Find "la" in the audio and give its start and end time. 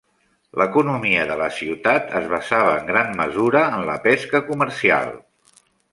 1.41-1.49, 3.91-3.99